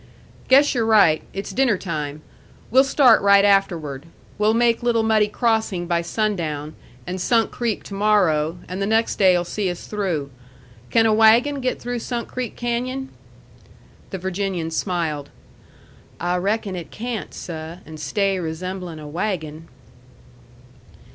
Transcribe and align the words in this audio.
"Guess 0.47 0.73
you're 0.73 0.83
right. 0.83 1.21
It's 1.31 1.51
dinner 1.51 1.77
time. 1.77 2.23
We'll 2.71 2.83
start 2.83 3.21
right 3.21 3.45
afterward. 3.45 4.07
We'll 4.39 4.55
make 4.55 4.81
Little 4.81 5.03
Muddy 5.03 5.27
Crossing 5.27 5.85
by 5.85 6.01
sundown, 6.01 6.73
and 7.05 7.21
Sunk 7.21 7.51
Creek 7.51 7.83
to 7.83 7.93
morrow, 7.93 8.57
and 8.67 8.81
the 8.81 8.87
next 8.87 9.17
day'll 9.17 9.43
see 9.43 9.69
us 9.69 9.85
through. 9.85 10.31
Can 10.89 11.05
a 11.05 11.13
wagon 11.13 11.61
get 11.61 11.79
through 11.79 11.99
Sunk 11.99 12.29
Creek 12.29 12.55
Canyon?" 12.55 13.09
The 14.09 14.17
Virginian 14.17 14.71
smiled. 14.71 15.29
"I 16.19 16.37
reckon 16.37 16.75
it 16.75 16.89
can't, 16.89 17.31
seh, 17.31 17.77
and 17.85 17.99
stay 17.99 18.39
resembling 18.39 18.97
a 18.97 19.07
wagon." 19.07 19.67